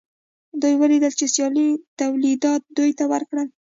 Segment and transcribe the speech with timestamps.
[0.61, 1.67] دوی ولیدل چې سیالۍ
[1.99, 3.47] تولیدات دوی ته ورکړل